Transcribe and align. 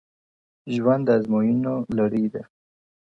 ژوند 0.75 1.01
د 1.07 1.09
ازموينو 1.17 1.73
لړۍ 1.97 2.25
ده, 2.33 2.43